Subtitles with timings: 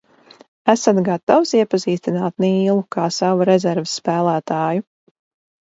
[0.71, 4.87] Esat gatavs iepazīstināt Nīlu kā savu rezerves spēlētāju?